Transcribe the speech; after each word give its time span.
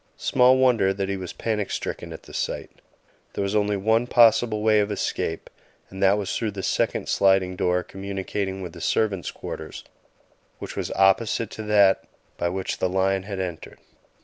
Small 0.17 0.57
wonder 0.57 0.95
that 0.95 1.09
he 1.09 1.15
was 1.15 1.31
panic 1.31 1.69
stricken 1.69 2.11
at 2.11 2.23
the 2.23 2.33
sight. 2.33 2.71
There 3.33 3.43
was 3.43 3.55
only 3.55 3.77
one 3.77 4.07
possible 4.07 4.63
way 4.63 4.79
of 4.79 4.91
escape, 4.91 5.47
and 5.91 6.01
that 6.01 6.17
was 6.17 6.35
through 6.35 6.49
the 6.53 6.63
second 6.63 7.07
sliding 7.07 7.55
door 7.55 7.83
communicating 7.83 8.63
with 8.63 8.73
the 8.73 8.81
servants' 8.81 9.29
quarters, 9.29 9.83
which 10.57 10.75
was 10.75 10.89
opposite 10.93 11.51
to 11.51 11.63
that 11.65 12.03
by 12.35 12.49
which 12.49 12.79
the 12.79 12.89
lion 12.89 13.21
had 13.21 13.39
entered. 13.39 13.77